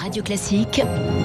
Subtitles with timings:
[0.00, 0.80] Radio Classique,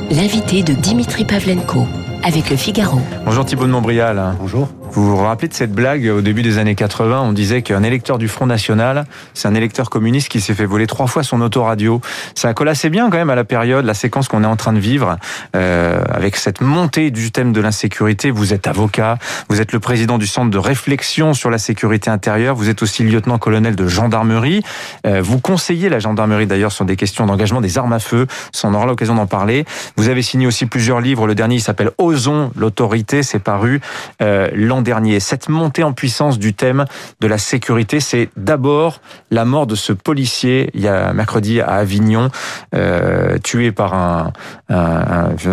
[0.09, 1.85] l'invité de Dimitri Pavlenko
[2.23, 2.99] avec le Figaro.
[3.23, 4.35] Bonjour Thibault de Montbrial.
[4.39, 4.67] Bonjour.
[4.95, 8.19] Vous vous rappelez de cette blague au début des années 80 On disait qu'un électeur
[8.19, 11.99] du Front National, c'est un électeur communiste qui s'est fait voler trois fois son autoradio.
[12.35, 14.71] Ça colle assez bien quand même à la période, la séquence qu'on est en train
[14.71, 15.17] de vivre,
[15.55, 18.29] euh, avec cette montée du thème de l'insécurité.
[18.29, 19.17] Vous êtes avocat,
[19.49, 23.03] vous êtes le président du centre de réflexion sur la sécurité intérieure, vous êtes aussi
[23.03, 24.61] lieutenant-colonel de gendarmerie.
[25.07, 28.27] Euh, vous conseillez la gendarmerie d'ailleurs sur des questions d'engagement des armes à feu.
[28.63, 29.65] On aura l'occasion d'en parler.
[29.97, 31.25] Vous avez signé aussi plusieurs livres.
[31.25, 33.23] Le dernier, s'appelle Osons l'autorité.
[33.23, 33.81] C'est paru
[34.21, 34.82] euh, l'an
[35.19, 36.85] Cette montée en puissance du thème
[37.21, 38.99] de la sécurité, c'est d'abord
[39.31, 42.29] la mort de ce policier, il y a mercredi à Avignon,
[42.75, 44.33] euh, tué par un,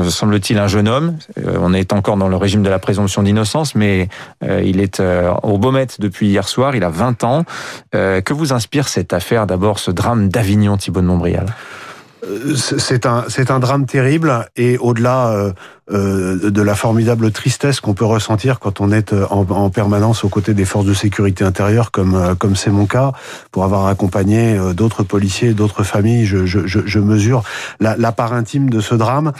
[0.09, 1.17] semble-t-il, un jeune homme.
[1.39, 4.09] Euh, on est encore dans le régime de la présomption d'innocence, mais
[4.43, 5.03] euh, il est
[5.43, 7.45] au Baumette depuis hier soir, il a 20 ans.
[7.93, 11.47] que vous inspire cette affaire, d'abord ce drame d'Avignon, Thibault de Montbrial?
[12.57, 15.53] C'est un, c'est un drame terrible et au-delà euh,
[15.91, 20.29] euh, de la formidable tristesse qu'on peut ressentir quand on est euh, en, permanence aux
[20.29, 23.13] côtés des forces de sécurité intérieure, comme comme c'est mon cas,
[23.51, 27.43] pour avoir accompagné d'autres policiers, d'autres familles, je, je, je mesure
[27.79, 29.33] la, part intime de ce drame.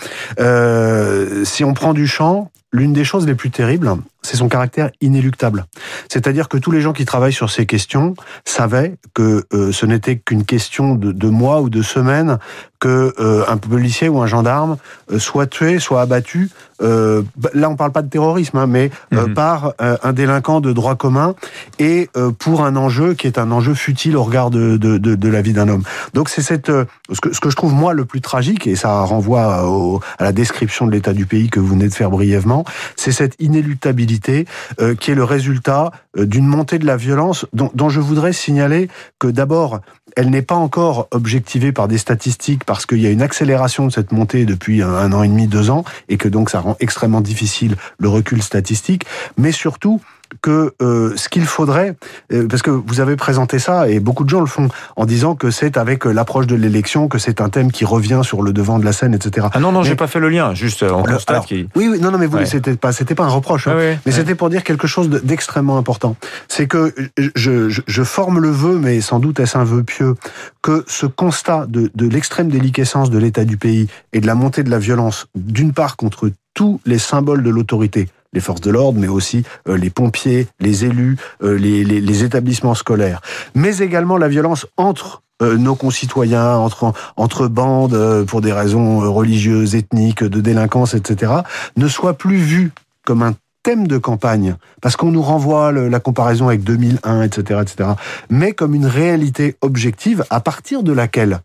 [1.45, 5.67] si on prend du champ, l'une des choses les plus terribles, c'est son caractère inéluctable.
[6.09, 10.19] C'est-à-dire que tous les gens qui travaillent sur ces questions savaient que euh, ce n'était
[10.19, 12.39] qu'une question de, mois ou de semaines
[12.81, 14.77] que euh, un policier ou un gendarme
[15.13, 16.51] euh, soit tué, soit abattu.
[16.81, 19.35] là, on parle pas de terrorisme, hein, mais mhm.
[19.35, 21.35] par un délinquant de droit commun
[21.79, 25.43] et pour un enjeu qui est un enjeu futile au regard de, de, de la
[25.43, 25.83] vie d'un homme.
[26.15, 26.73] Donc c'est cette
[27.13, 30.25] ce que, ce que je trouve moi le plus tragique et ça renvoie au, à
[30.25, 32.65] la description de l'état du pays que vous venez de faire brièvement,
[32.97, 34.47] c'est cette inéluctabilité
[34.81, 38.33] euh, qui est le résultat euh, d'une montée de la violence dont, dont je voudrais
[38.33, 39.81] signaler que d'abord,
[40.17, 43.91] elle n'est pas encore objectivée par des statistiques parce qu'il y a une accélération de
[43.91, 47.21] cette montée depuis un, an et demi, deux ans, et que donc ça rend extrêmement
[47.21, 50.01] difficile le recul statistique, mais surtout,
[50.43, 51.97] que euh, ce qu'il faudrait,
[52.33, 55.35] euh, parce que vous avez présenté ça et beaucoup de gens le font en disant
[55.35, 58.53] que c'est avec euh, l'approche de l'élection que c'est un thème qui revient sur le
[58.53, 59.49] devant de la scène, etc.
[59.53, 61.47] Ah non non, j'ai pas fait le lien, juste en constate.
[61.47, 61.69] qui...
[61.75, 63.77] Oui oui non non mais vous c'était pas c'était pas un reproche, hein.
[63.77, 66.17] ah mais c'était pour dire quelque chose d'extrêmement important.
[66.49, 67.31] C'est que je,
[67.69, 70.15] je, je, forme le vœu, mais sans doute est-ce un vœu pieux,
[70.63, 74.63] que ce constat de, de l'extrême déliquescence de l'état du pays et de la montée
[74.63, 78.99] de la violence, d'une part contre tous les symboles de l'autorité, les forces de l'ordre,
[78.99, 83.21] mais aussi euh, les pompiers, les élus, euh, les, les, les, établissements scolaires,
[83.55, 89.75] mais également la violence entre euh, nos concitoyens, entre, entre bandes pour des raisons religieuses,
[89.75, 91.33] ethniques, de délinquance, etc.,
[91.77, 92.73] ne soit plus vue
[93.05, 97.91] comme un thème de campagne, parce qu'on nous renvoie la comparaison avec 2001, etc., etc.,
[98.31, 101.41] mais comme une réalité objective à partir de laquelle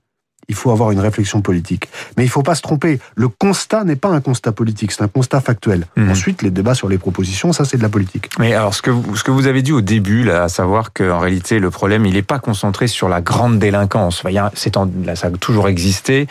[0.47, 1.89] il faut avoir une réflexion politique.
[2.17, 2.99] Mais il ne faut pas se tromper.
[3.15, 5.85] Le constat n'est pas un constat politique, c'est un constat factuel.
[5.95, 6.09] Mmh.
[6.09, 8.29] Ensuite, les débats sur les propositions, ça c'est de la politique.
[8.39, 10.93] Mais alors, ce que vous, ce que vous avez dit au début, là, à savoir
[10.93, 14.21] qu'en réalité, le problème, il n'est pas concentré sur la grande délinquance.
[14.25, 16.27] Enfin, c'est là, ça a toujours existé.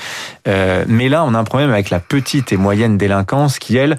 [0.49, 3.99] Euh, mais là, on a un problème avec la petite et moyenne délinquance qui, elle,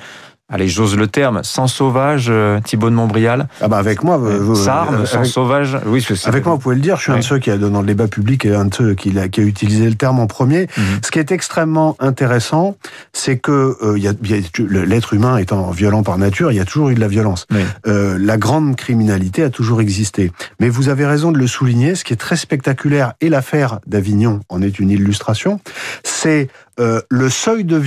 [0.49, 4.55] allez, j'ose le terme, sans sauvage, euh, Thibault de Montbrial Ah bah avec moi, vous,
[4.55, 6.05] Sarme, sans sauvage, oui.
[6.25, 7.87] Avec moi, vous pouvez le dire, je suis un de ceux qui a dans le
[7.87, 10.67] débat public et un de ceux qui a, qui a utilisé le terme en premier.
[10.77, 10.83] Mhm.
[11.03, 12.77] Ce qui est extrêmement intéressant,
[13.11, 14.13] c'est que euh, y a,
[14.59, 17.47] l'être humain étant violent par nature, il y a toujours eu de la violence.
[17.87, 20.31] Euh, la grande criminalité a toujours existé.
[20.59, 24.41] Mais vous avez raison de le souligner, ce qui est très spectaculaire, et l'affaire d'Avignon
[24.49, 25.59] en est une illustration,
[26.03, 26.49] c'est
[26.79, 27.81] euh, le seuil de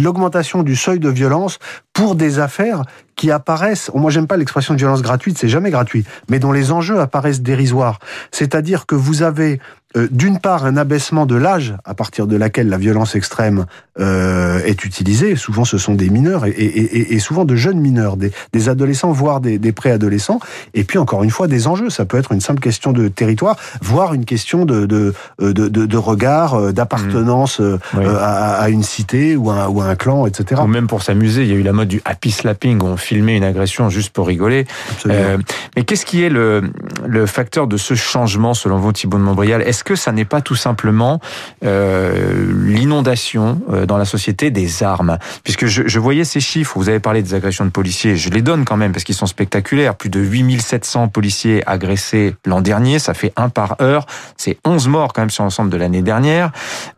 [0.00, 1.58] l'augmentation du seuil de violence
[1.92, 2.82] pour des affaires
[3.18, 6.70] qui apparaissent, moi j'aime pas l'expression de violence gratuite, c'est jamais gratuit, mais dont les
[6.72, 7.98] enjeux apparaissent dérisoires.
[8.30, 9.60] C'est-à-dire que vous avez
[9.96, 13.64] euh, d'une part un abaissement de l'âge à partir de laquelle la violence extrême
[13.98, 15.34] euh, est utilisée.
[15.34, 19.12] Souvent, ce sont des mineurs et, et, et souvent de jeunes mineurs, des, des adolescents,
[19.12, 20.40] voire des, des, préadolescents.
[20.74, 21.88] Et puis, encore une fois, des enjeux.
[21.88, 25.86] Ça peut être une simple question de territoire, voire une question de, de, de, de,
[25.86, 27.78] de regard, euh, d'appartenance mmh.
[28.20, 30.60] à, à, une cité ou à, ou à, un clan, etc.
[30.62, 33.36] Ou même pour s'amuser, il y a eu la mode du happy slapping, on filmait
[33.36, 34.66] une agression juste pour rigoler.
[35.06, 35.38] Euh,
[35.76, 36.70] mais qu'est-ce qui est le,
[37.06, 39.62] le facteur de ce changement, selon vous, Thibault de Montbrial?
[39.62, 41.20] Est-ce que ça n'est pas tout simplement
[41.64, 45.18] euh, l'inondation euh, dans la société des armes?
[45.42, 48.42] Puisque je, je, voyais ces chiffres, vous avez parlé des agressions de policiers, je les
[48.42, 49.94] donne quand même parce qu'ils sont spectaculaires.
[49.94, 54.04] Plus de 8700 policiers agressés l'an dernier, ça fait un par heure.
[54.36, 56.52] C'est 11 morts quand même sur l'ensemble de l'année dernière.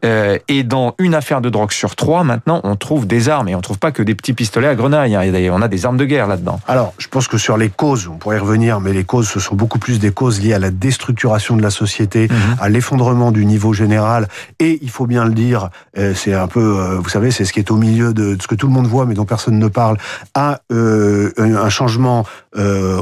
[0.05, 3.49] Euh, et dans une affaire de drogue sur trois, maintenant, on trouve des armes.
[3.49, 5.15] Et on trouve pas que des petits pistolets à grenaille.
[5.15, 5.51] Hein.
[5.53, 6.61] On a des armes de guerre là-dedans.
[6.67, 9.39] Alors, je pense que sur les causes, on pourrait y revenir, mais les causes, ce
[9.39, 12.57] sont beaucoup plus des causes liées à la déstructuration de la société, mhm.
[12.61, 15.69] à l'effondrement du niveau général, et il faut bien le dire,
[15.99, 18.49] euh, c'est un peu, euh, vous savez, c'est ce qui est au milieu de ce
[18.49, 19.99] que tout le monde voit, mais dont personne ne parle,
[20.35, 22.25] à euh, un changement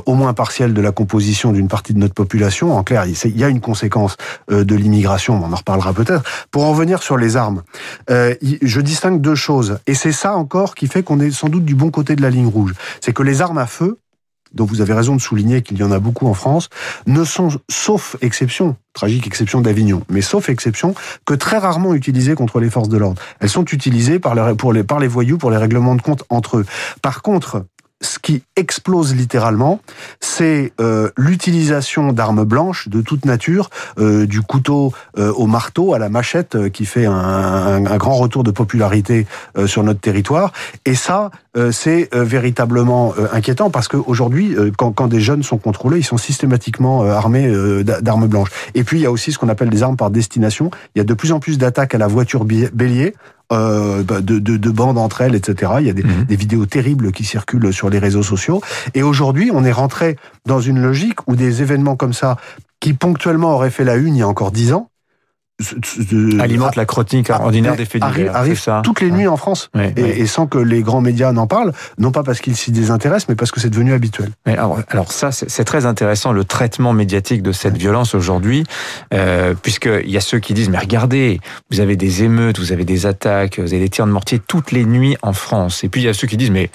[0.05, 2.77] au moins partiel de la composition d'une partie de notre population.
[2.77, 4.19] En clair, il y a une conséquence
[4.51, 6.23] de l'immigration, on en reparlera peut-être.
[6.51, 7.63] Pour en venir sur les armes,
[8.11, 11.75] je distingue deux choses, et c'est ça encore qui fait qu'on est sans doute du
[11.75, 12.75] bon côté de la ligne rouge.
[13.01, 13.99] C'est que les armes à feu,
[14.55, 16.69] dont vous avez raison de souligner qu'il y en a beaucoup en France,
[17.07, 20.95] ne sont, sauf exception, tragique exception d'Avignon, mais sauf exception,
[21.27, 23.21] que très rarement utilisées contre les forces de l'ordre.
[23.41, 26.25] Elles sont utilisées par les, pour les, par les voyous pour les règlements de compte
[26.31, 26.67] entre eux.
[27.03, 27.65] Par contre,
[28.01, 29.81] ce qui explose littéralement,
[30.21, 35.99] c'est euh, l'utilisation d'armes blanches de toute nature, euh, du couteau euh, au marteau, à
[35.99, 39.27] la machette, qui fait un, un, grand retour de popularité
[39.67, 40.53] sur notre territoire.
[40.85, 41.31] Et ça,
[41.73, 47.51] c'est véritablement inquiétant parce qu'aujourd'hui, quand, quand des jeunes sont contrôlés, ils sont systématiquement armés
[47.83, 48.51] d'armes blanches.
[48.75, 50.71] Et puis, il y a aussi ce qu'on appelle des armes par destination.
[50.95, 53.15] Il y a de plus en plus d'attaques à la voiture bélier
[53.53, 55.73] euh, bah, de, de, de, bandes entre elles, etc.
[55.81, 56.25] Il y a des, mhm.
[56.25, 58.61] des, vidéos terribles qui circulent sur les réseaux sociaux.
[58.95, 62.37] Et aujourd'hui, on est rentré dans une logique où des événements comme ça,
[62.81, 64.91] qui ponctuellement auraient fait la une il y a encore dix ans,
[66.41, 68.35] alimente la chronique ordinaire des faits divers.
[68.35, 68.83] Arrive, ça.
[68.85, 72.23] toutes les nuits en France et, sans que les grands médias n'en parlent, non pas
[72.23, 74.31] parce qu'ils s'y désintéressent, mais parce que c'est devenu habituel.
[74.47, 78.65] Mais alors, alors ça, c'est très intéressant le traitement médiatique de cette violence aujourd'hui,
[79.13, 81.41] euh, puisqu'il y a ceux qui disent mais regardez,
[81.71, 84.73] vous avez des émeutes, vous avez des attaques, vous avez des tirs de mortier toutes
[84.73, 85.83] les nuits en France.
[85.83, 86.71] Et puis il y a ceux qui disent mais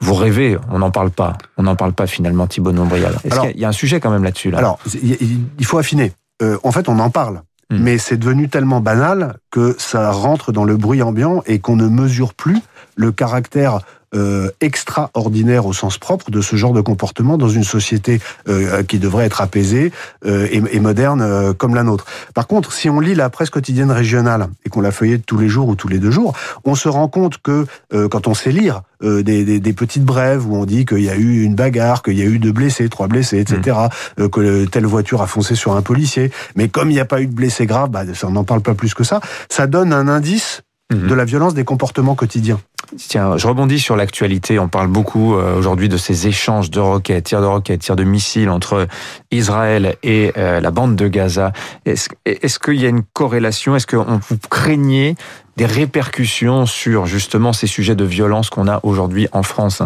[0.00, 1.36] vous rêvez, on n'en parle pas.
[1.58, 3.14] On n'en parle pas finalement, Thibault Nombrial.
[3.22, 4.58] Est-ce qu'il y a un sujet quand même là-dessus là?
[4.58, 6.12] Alors, il faut affiner.
[6.42, 7.42] Euh, en fait, on en parle.
[7.70, 7.78] Hmm.
[7.78, 11.88] Mais c'est devenu tellement banal que ça rentre dans le bruit ambiant et qu'on ne
[11.88, 12.58] mesure plus
[12.96, 13.80] le caractère
[14.14, 18.98] euh, extraordinaire au sens propre de ce genre de comportement dans une société euh, qui
[18.98, 19.92] devrait être apaisée
[20.26, 22.06] euh, et, et, moderne euh, comme la nôtre.
[22.34, 25.48] Par contre, si on lit la presse quotidienne régionale et qu'on la feuillette tous les
[25.48, 26.34] jours ou tous les deux jours,
[26.64, 30.46] on se rend compte que euh, quand on sait lire des, des, des, petites brèves
[30.46, 32.90] où on dit qu'il y a eu une bagarre, qu'il y a eu deux blessés,
[32.90, 33.78] trois blessés, etc.,
[34.18, 34.28] mmh.
[34.28, 37.26] que telle voiture a foncé sur un policier, mais comme il n'y a pas eu
[37.26, 40.06] de blessés graves, bah, ça, on n'en parle pas plus que ça, ça donne un
[40.06, 41.06] indice mmh.
[41.06, 42.60] de la violence des comportements quotidiens.
[42.96, 44.58] Tiens, je rebondis sur l'actualité.
[44.58, 48.04] On parle beaucoup euh, aujourd'hui de ces échanges de roquettes, tirs de roquettes, tirs de
[48.04, 48.88] missiles entre
[49.30, 51.52] Israël et euh, la bande de Gaza.
[51.86, 53.76] Est-ce est qu'il y a une corrélation?
[53.76, 55.14] Est-ce que vous craignez
[55.56, 59.82] des répercussions sur justement ces sujets de violence qu'on a aujourd'hui en France?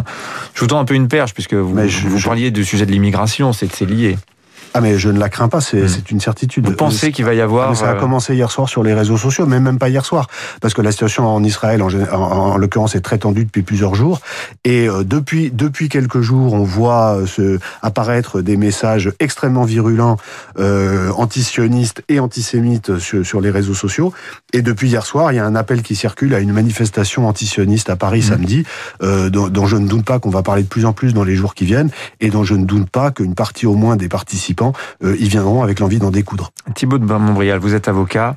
[0.55, 3.53] Je vous tends un peu une perche puisque vous, vous parliez du sujet de l'immigration,
[3.53, 4.17] c'est lié.
[4.77, 6.03] Ah mais je ne la crains pas, c'est hmm.
[6.11, 6.67] une certitude.
[6.67, 7.77] Vous pensez qu'il va y avoir...
[7.77, 10.27] ça a euh, commencé hier soir sur les réseaux sociaux, mais même pas hier soir,
[10.61, 14.21] parce que la situation en Israël, en, en, l'occurrence, est très tendue depuis plusieurs jours.
[14.65, 20.17] Et euh, depuis depuis quelques jours, on voit euh, se apparaître des messages extrêmement virulents,
[20.59, 24.13] euh, antisionistes et antisémites sur, sur, les réseaux sociaux.
[24.53, 27.91] Et depuis hier soir, il y a un appel qui circule à une manifestation antisioniste
[27.91, 28.23] à Paris hmm.
[28.23, 28.65] samedi,
[29.03, 31.25] euh, dont, dont je ne doute pas qu'on va parler de plus en plus dans
[31.25, 31.91] les jours qui viennent,
[32.21, 34.64] et dont je ne doute pas qu'une partie au moins des participants
[35.03, 36.51] euh, ils viendront avec l'envie d'en découdre.
[36.75, 38.37] Thibaut de Montbrial, vous êtes avocat,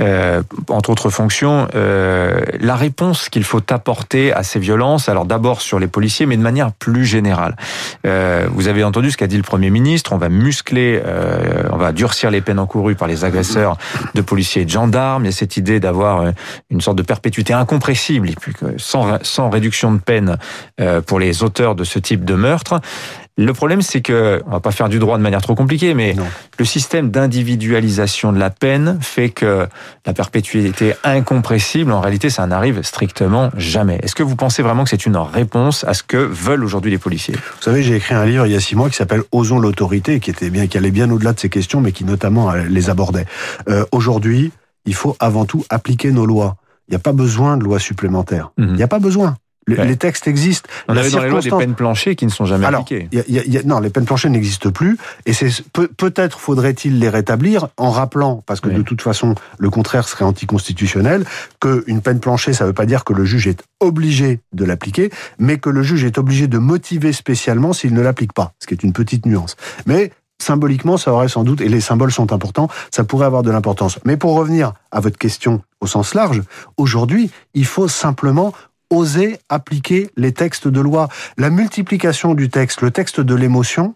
[0.00, 1.68] euh, entre autres fonctions.
[1.74, 6.36] Euh, la réponse qu'il faut apporter à ces violences, alors d'abord sur les policiers, mais
[6.36, 7.56] de manière plus générale.
[8.04, 11.00] vous avez entendu ce qu'a dit le Premier ministre, on va muscler,
[11.70, 13.76] on va durcir les peines encourues par les agresseurs
[14.14, 15.24] de policiers et de gendarmes.
[15.24, 16.32] Il y a cette idée d'avoir
[16.70, 18.30] une sorte de perpétuité incompressible,
[18.76, 20.36] sans, sans réduction de peine
[21.06, 22.80] pour les auteurs de ce type de meurtre.
[23.38, 26.16] Le problème, c'est que, on va pas faire du droit de manière trop compliquée, mais
[26.58, 29.68] le système d'individualisation de la peine fait que
[30.04, 34.00] la perpétuité incompressible, en réalité, ça n'arrive strictement jamais.
[34.02, 36.98] Est-ce que vous pensez vraiment que c'est une réponse à ce que veulent aujourd'hui les
[36.98, 37.34] policiers?
[37.36, 40.18] Vous savez, j'ai écrit un livre il y a six mois qui s'appelle Osons l'autorité,
[40.18, 42.90] qui était bien, qui allait bien au-delà de ces questions, mais qui notamment euh, les
[42.90, 43.26] abordait.
[43.68, 44.50] Euh, aujourd'hui,
[44.84, 46.56] il faut avant tout appliquer nos lois.
[46.88, 48.50] Il n'y a pas besoin de lois supplémentaires.
[48.58, 48.70] Mhm.
[48.70, 49.36] Il n'y a pas besoin.
[49.76, 50.68] Les textes existent.
[50.88, 53.08] On avait dans les lois des peines planchées qui ne sont jamais appliquées.
[53.64, 54.96] non, les peines planchées n'existent plus.
[55.26, 60.08] Et c'est peut-être faudrait-il les rétablir en rappelant, parce que de toute façon, le contraire
[60.08, 61.24] serait anticonstitutionnel,
[61.60, 65.10] qu'une peine planchée, ça ne veut pas dire que le juge est obligé de l'appliquer,
[65.38, 68.74] mais que le juge est obligé de motiver spécialement s'il ne l'applique pas, ce qui
[68.74, 69.56] est une petite nuance.
[69.86, 73.50] Mais symboliquement, ça aurait sans doute, et les symboles sont importants, ça pourrait avoir de
[73.50, 73.98] l'importance.
[74.04, 76.42] Mais pour revenir à votre question au sens large,
[76.76, 78.52] aujourd'hui, il faut simplement
[78.90, 81.08] oser appliquer les textes de loi.
[81.36, 83.94] La multiplication du texte, le texte de l'émotion,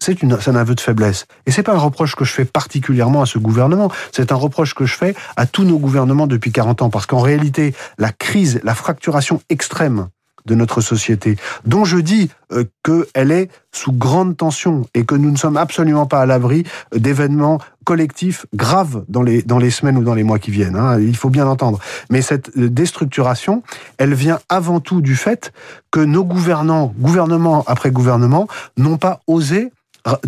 [0.00, 1.26] c'est un aveu de faiblesse.
[1.46, 3.90] Et c'est pas un reproche que je fais particulièrement à ce gouvernement.
[4.12, 6.90] C'est un reproche que je fais à tous nos gouvernements depuis 40 ans.
[6.90, 10.08] Parce qu'en réalité, la crise, la fracturation extrême
[10.46, 15.30] de notre société, dont je dis euh, qu'elle est sous grande tension et que nous
[15.30, 20.04] ne sommes absolument pas à l'abri d'événements collectifs graves dans les, dans les semaines ou
[20.04, 20.76] dans les mois qui viennent.
[20.76, 21.78] Hein, il faut bien entendre.
[22.10, 23.62] Mais cette euh, déstructuration,
[23.98, 25.52] elle vient avant tout du fait
[25.90, 28.46] que nos gouvernants, gouvernement après gouvernement,
[28.76, 29.72] n'ont pas osé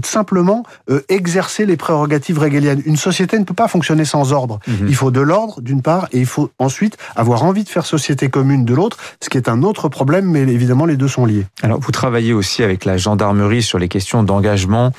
[0.05, 2.83] simplement euh, exercer les prérogatives régaliennes.
[2.87, 4.59] Une société ne peut pas fonctionner sans ordre.
[4.67, 4.87] Mhm.
[4.89, 8.29] Il faut de l'ordre d'une part et il faut ensuite avoir envie de faire société
[8.29, 11.47] commune de l'autre, ce qui est un autre problème, mais évidemment les deux sont liés.
[11.63, 14.93] Alors vous travaillez aussi avec la gendarmerie sur les questions d'engagement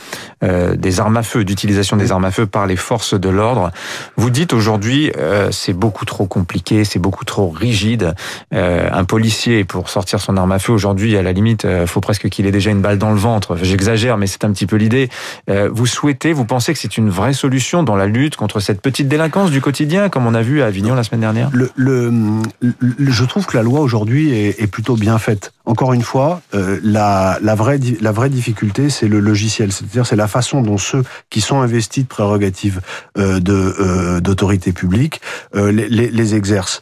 [0.44, 3.72] euh, des armes à feu, d'utilisation des armes à feu par les forces de l'ordre.
[4.16, 8.14] Vous dites aujourd'hui euh, c'est beaucoup trop compliqué, c'est beaucoup trop rigide.
[8.54, 12.02] Euh, un policier pour sortir son arme à feu aujourd'hui, à la limite, euh, faut
[12.02, 13.58] presque qu'il ait déjà une balle dans le ventre.
[13.62, 15.10] J'exagère, mais c'est un petit peu l'idée.
[15.50, 18.82] Euh, vous souhaitez, vous pensez que c'est une vraie solution dans la lutte contre cette
[18.82, 21.50] petite délinquance du quotidien, comme on a vu à Avignon la semaine dernière?
[21.54, 22.12] Le,
[23.00, 25.54] Je trouve que la loi aujourd'hui est, plutôt bien faite.
[25.68, 30.16] Encore une fois, euh, la, la, vraie, la vraie difficulté, c'est le logiciel, c'est-à-dire c'est
[30.16, 32.82] la façon dont ceux qui sont investis de prérogatives
[33.18, 33.40] euh,
[34.20, 35.22] d'autorité publique
[35.54, 36.82] les, les, exercent.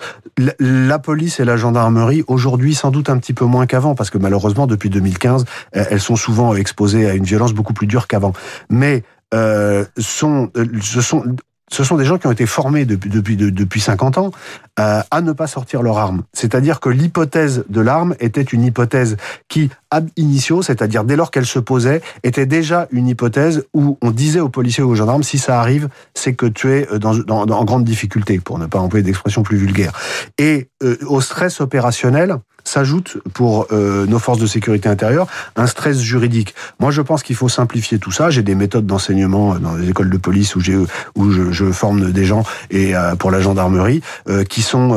[0.59, 4.17] La, police et la gendarmerie, aujourd'hui, sans doute un petit peu moins qu'avant, parce que
[4.17, 8.33] malheureusement, depuis 2015, elles sont souvent exposées à une violence beaucoup plus dur qu'avant.
[8.69, 11.23] Mais euh, sont, euh, ce sont
[11.71, 14.31] ce sont des gens qui ont été formés depuis depuis depuis 50 ans
[14.79, 16.23] euh, à ne pas sortir leur arme.
[16.33, 19.17] C'est-à-dire que l'hypothèse de l'arme était une hypothèse
[19.47, 24.11] qui ab initio, c'est-à-dire dès lors qu'elle se posait, était déjà une hypothèse où on
[24.11, 27.15] disait aux policiers ou aux gendarmes si ça arrive, c'est que tu es euh, dans,
[27.15, 29.93] dans, en grande difficulté, pour ne pas employer d'expression plus vulgaire.
[30.37, 32.37] Et euh, au stress opérationnel,
[32.75, 36.53] s'ajoute pour euh, nos forces de sécurité intérieure un stress juridique.
[36.81, 38.29] Moi, je pense qu'il faut simplifier tout ça.
[38.29, 42.25] J'ai des méthodes d'enseignement dans les écoles de police où, j'ai, où je, forme des
[42.25, 44.89] gens et euh, pour la gendarmerie euh, qui sont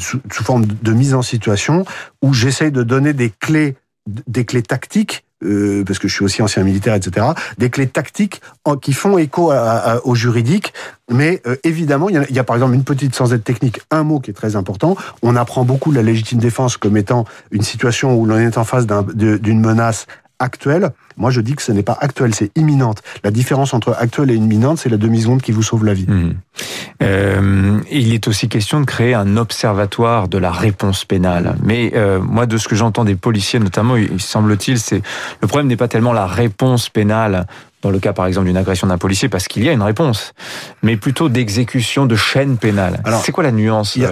[0.00, 1.84] sous, sous forme de mise en situation
[2.20, 6.42] où j'essaye de donner des clés des clés tactiques euh, parce que je suis aussi
[6.42, 7.26] ancien militaire, etc.,
[7.58, 8.40] des clés tactiques
[8.80, 9.52] qui font écho
[10.04, 10.72] au juridique.
[11.10, 13.44] Mais euh, évidemment, il y, a, il y, a, par exemple une petite, sans être
[13.44, 14.96] technique, un mot qui est très important.
[15.22, 18.86] On apprend beaucoup la légitime défense comme étant une situation où l'on est en face
[18.86, 20.06] d'une menace
[20.38, 20.90] actuelle.
[21.16, 23.02] Moi, je dis que ce n'est pas actuel, c'est imminente.
[23.22, 26.06] La différence entre actuelle et imminente, c'est la demi-seconde qui vous sauve la vie.
[26.08, 26.34] Mmh.
[27.02, 31.56] Euh, il est aussi question de créer un observatoire de la réponse pénale.
[31.62, 35.02] Mais euh, moi, de ce que j'entends des policiers, notamment, il semble-t-il, c'est
[35.40, 37.46] le problème n'est pas tellement la réponse pénale
[37.84, 40.32] dans le cas par exemple d'une agression d'un policier, parce qu'il y a une réponse,
[40.82, 43.00] mais plutôt d'exécution de chaîne pénale.
[43.04, 44.06] Alors, c'est quoi la nuance Moi,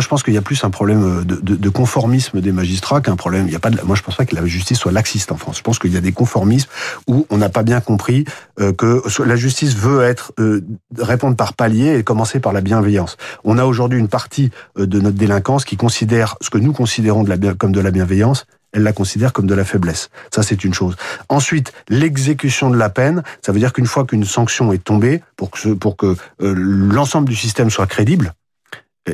[0.00, 3.16] je pense qu'il y a plus un problème de, de, de conformisme des magistrats qu'un
[3.16, 3.46] problème.
[3.46, 3.70] Il y a pas.
[3.70, 5.58] De, moi, je pense pas que la justice soit laxiste en France.
[5.58, 6.70] Je pense qu'il y a des conformismes
[7.06, 8.24] où on n'a pas bien compris
[8.60, 10.64] euh, que la justice veut être euh,
[10.98, 13.16] répondre par palier et commencer par la bienveillance.
[13.44, 17.24] On a aujourd'hui une partie euh, de notre délinquance qui considère ce que nous considérons
[17.24, 20.10] de la, comme de la bienveillance elle la considère comme de la faiblesse.
[20.34, 20.96] Ça, c'est une chose.
[21.28, 25.50] Ensuite, l'exécution de la peine, ça veut dire qu'une fois qu'une sanction est tombée, pour
[25.50, 28.34] que, pour que euh, l'ensemble du système soit crédible,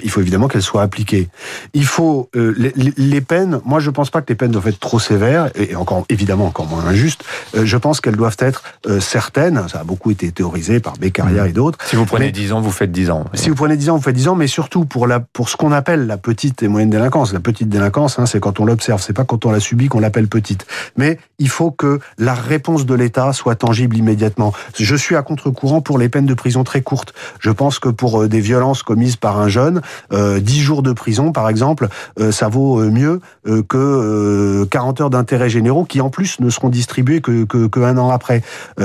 [0.02, 1.28] il faut évidemment qu'elles soient appliquées.
[1.72, 3.60] Il faut euh, les, les, peines.
[3.64, 6.66] Moi, je pense pas que les peines doivent être trop sévères et encore évidemment encore
[6.66, 7.24] moins injustes.
[7.56, 9.68] Euh, je pense qu'elles doivent être euh, certaines.
[9.68, 11.48] Ça a beaucoup été théorisé par Beccaria mmh.
[11.48, 11.78] et d'autres.
[11.86, 13.24] Si vous prenez dix 10 ans, vous faites 10 ans.
[13.34, 15.56] Si vous prenez 10 ans, vous faites 10 ans, mais surtout pour la pour ce
[15.56, 17.32] qu'on appelle la petite et moyenne délinquance.
[17.32, 20.00] La petite délinquance, hein, c'est quand on l'observe, c'est pas quand on la subit qu'on
[20.00, 20.66] l'appelle petite.
[20.96, 24.52] Mais il faut que la réponse de l'État soit tangible immédiatement.
[24.78, 27.14] Je suis à contre-courant pour les peines de prison très courtes.
[27.40, 29.80] Je pense que pour des violences commises par un jeune, euh,
[30.12, 31.88] 10 jours de prison, par exemple,
[32.18, 36.50] euh, ça vaut euh, mieux euh, que 40 heures d'intérêt généraux qui, en plus, ne
[36.50, 38.42] seront distribués que, que, que an après.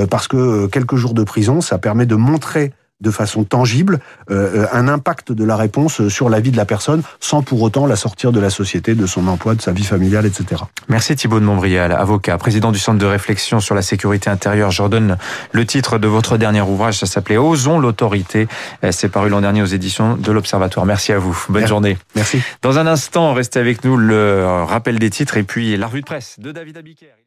[0.10, 4.88] parce que quelques jours de prison, ça permet de montrer de façon tangible euh, un
[4.88, 8.32] impact de la réponse sur la vie de la personne sans pour autant la sortir
[8.32, 10.64] de la société, de son emploi, de sa vie familiale, etc.
[10.88, 14.72] Merci Thibault de Montbrial, avocat, président du Centre de réflexion sur la sécurité intérieure.
[14.72, 15.18] Je redonne
[15.52, 18.48] le titre de votre dernier ouvrage, ça s'appelait Osons l'autorité.
[18.92, 20.86] C'est paru l'an dernier aux éditions de l'Observatoire.
[20.86, 21.46] Merci à vous.
[21.50, 21.98] Bonne journée.
[22.16, 22.42] Merci.
[22.62, 26.06] Dans un instant, restez avec nous le rappel des titres et puis la revue de
[26.06, 27.20] presse de David Abiker.